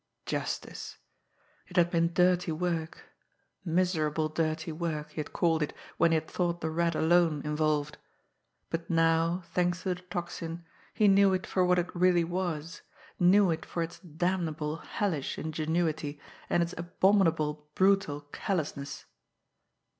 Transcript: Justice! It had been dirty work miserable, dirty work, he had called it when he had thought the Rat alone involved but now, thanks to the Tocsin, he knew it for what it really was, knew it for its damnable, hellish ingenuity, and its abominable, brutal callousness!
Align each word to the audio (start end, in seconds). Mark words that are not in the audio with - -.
Justice! 0.25 0.97
It 1.67 1.77
had 1.77 1.91
been 1.91 2.11
dirty 2.11 2.51
work 2.51 3.03
miserable, 3.63 4.29
dirty 4.29 4.71
work, 4.71 5.11
he 5.11 5.17
had 5.19 5.31
called 5.31 5.61
it 5.61 5.75
when 5.97 6.09
he 6.09 6.15
had 6.15 6.27
thought 6.27 6.59
the 6.59 6.71
Rat 6.71 6.95
alone 6.95 7.43
involved 7.45 7.99
but 8.71 8.89
now, 8.89 9.43
thanks 9.53 9.83
to 9.83 9.93
the 9.93 10.01
Tocsin, 10.01 10.65
he 10.91 11.07
knew 11.07 11.33
it 11.33 11.45
for 11.45 11.63
what 11.63 11.77
it 11.77 11.95
really 11.95 12.23
was, 12.23 12.81
knew 13.19 13.51
it 13.51 13.63
for 13.63 13.83
its 13.83 13.99
damnable, 13.99 14.77
hellish 14.77 15.37
ingenuity, 15.37 16.19
and 16.49 16.63
its 16.63 16.73
abominable, 16.79 17.69
brutal 17.75 18.21
callousness! 18.31 19.05